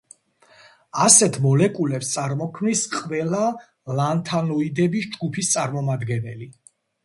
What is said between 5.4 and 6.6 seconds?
წარმომადგენელი.